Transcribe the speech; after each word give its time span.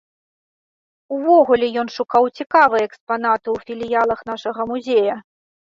Увогуле 1.17 1.67
ён 1.83 1.87
шукаў 1.97 2.23
цікавыя 2.37 2.83
экспанаты 2.89 3.47
ў 3.55 3.71
філіялах 3.71 4.19
нашага 4.33 4.61
музея. 4.75 5.15